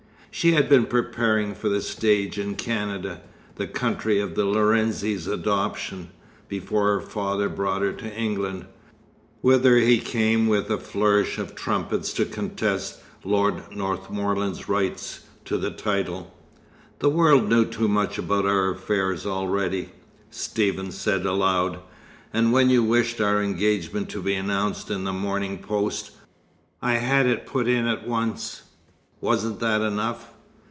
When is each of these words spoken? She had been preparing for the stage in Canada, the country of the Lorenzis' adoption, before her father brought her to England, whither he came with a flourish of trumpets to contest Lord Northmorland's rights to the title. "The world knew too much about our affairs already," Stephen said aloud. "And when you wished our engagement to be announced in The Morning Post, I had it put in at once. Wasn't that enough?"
She 0.33 0.53
had 0.53 0.69
been 0.69 0.85
preparing 0.85 1.53
for 1.55 1.67
the 1.67 1.81
stage 1.81 2.39
in 2.39 2.55
Canada, 2.55 3.19
the 3.55 3.67
country 3.67 4.21
of 4.21 4.33
the 4.33 4.45
Lorenzis' 4.45 5.27
adoption, 5.27 6.09
before 6.47 6.87
her 6.93 7.01
father 7.01 7.49
brought 7.49 7.81
her 7.81 7.91
to 7.91 8.15
England, 8.15 8.65
whither 9.41 9.75
he 9.75 9.99
came 9.99 10.47
with 10.47 10.69
a 10.71 10.77
flourish 10.77 11.37
of 11.37 11.53
trumpets 11.53 12.13
to 12.13 12.23
contest 12.23 13.01
Lord 13.25 13.75
Northmorland's 13.75 14.69
rights 14.69 15.25
to 15.43 15.57
the 15.57 15.69
title. 15.69 16.33
"The 16.99 17.09
world 17.09 17.49
knew 17.49 17.65
too 17.65 17.89
much 17.89 18.17
about 18.17 18.45
our 18.45 18.69
affairs 18.71 19.25
already," 19.25 19.89
Stephen 20.29 20.93
said 20.93 21.25
aloud. 21.25 21.79
"And 22.31 22.53
when 22.53 22.69
you 22.69 22.85
wished 22.85 23.19
our 23.19 23.43
engagement 23.43 24.07
to 24.11 24.21
be 24.21 24.35
announced 24.35 24.89
in 24.89 25.03
The 25.03 25.11
Morning 25.11 25.57
Post, 25.57 26.11
I 26.81 26.93
had 26.93 27.25
it 27.25 27.45
put 27.45 27.67
in 27.67 27.85
at 27.85 28.07
once. 28.07 28.61
Wasn't 29.23 29.59
that 29.59 29.81
enough?" 29.81 30.29